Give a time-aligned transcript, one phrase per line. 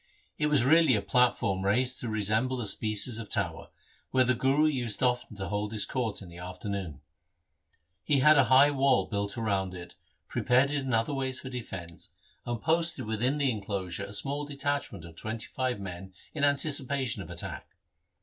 [0.39, 3.67] It was really a platform raised to resemble a species of tower,
[4.09, 7.01] where the Guru used often to hold his court in the afternoon.
[8.03, 9.93] He had a high wall built round it,
[10.27, 12.09] prepared it in other ways for defence,
[12.47, 17.29] and posted within the enclosure a small detachment of twenty five men in anticipation of
[17.29, 17.67] attack.